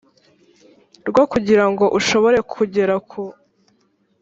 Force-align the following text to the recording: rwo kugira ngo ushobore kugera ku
rwo 1.09 1.23
kugira 1.31 1.65
ngo 1.71 1.85
ushobore 1.99 2.37
kugera 2.53 2.95
ku 3.09 3.21